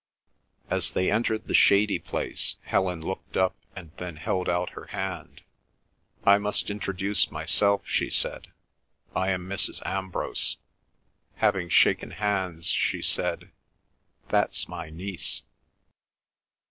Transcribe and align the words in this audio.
As 0.67 0.89
they 0.93 1.11
entered 1.11 1.45
the 1.47 1.53
shady 1.53 1.99
place, 1.99 2.55
Helen 2.63 3.01
looked 3.03 3.37
up 3.37 3.55
and 3.75 3.91
then 3.97 4.15
held 4.15 4.49
out 4.49 4.71
her 4.71 4.87
hand. 4.87 5.41
"I 6.25 6.39
must 6.39 6.71
introduce 6.71 7.29
myself," 7.29 7.83
she 7.85 8.09
said. 8.09 8.47
"I 9.15 9.29
am 9.29 9.47
Mrs. 9.47 9.79
Ambrose." 9.85 10.57
Having 11.35 11.69
shaken 11.69 12.09
hands, 12.09 12.65
she 12.71 13.03
said, 13.03 13.51
"That's 14.29 14.67
my 14.67 14.89
niece." 14.89 15.43